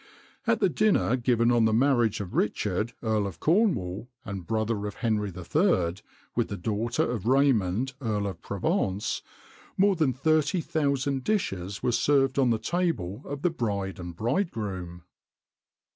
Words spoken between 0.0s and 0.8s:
[XXIX 105] At the